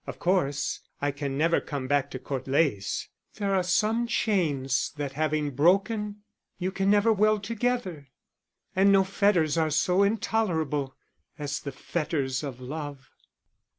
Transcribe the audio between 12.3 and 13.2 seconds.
of love.